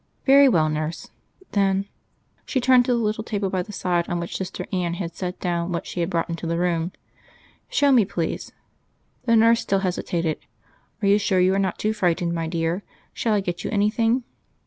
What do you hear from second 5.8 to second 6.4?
she had brought